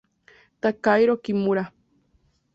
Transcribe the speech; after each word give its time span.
Takahiro 0.61 1.13
Kimura 1.23 1.63